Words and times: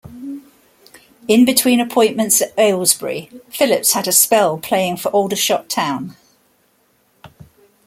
In 1.27 1.45
between 1.45 1.79
appointments 1.79 2.41
at 2.41 2.55
Aylesbury, 2.57 3.29
Phillips 3.51 3.93
had 3.93 4.07
a 4.07 4.11
spell 4.11 4.57
playing 4.57 4.97
for 4.97 5.11
Aldershot 5.11 5.69
Town. 5.69 6.15